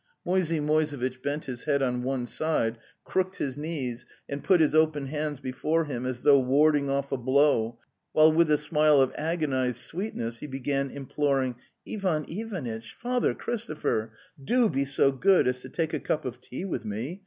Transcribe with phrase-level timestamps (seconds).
[0.25, 5.05] Moisey Moisevitch bent his head on one side, crooked his knees, and put his open
[5.05, 7.77] hands before him as though warding off a blow,
[8.11, 11.53] while with a smile of agonized sweetness he began imploring:
[11.87, 12.95] '"Tvan Ivanitch!
[12.95, 14.11] Father Christopher!
[14.43, 17.19] Do be so good as to take a cup of tea with me.